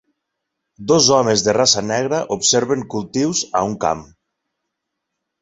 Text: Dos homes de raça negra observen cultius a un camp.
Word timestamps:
Dos 0.91 1.09
homes 1.17 1.43
de 1.47 1.53
raça 1.57 1.83
negra 1.89 2.21
observen 2.37 2.87
cultius 2.95 3.45
a 3.61 3.63
un 3.71 3.77
camp. 3.87 4.03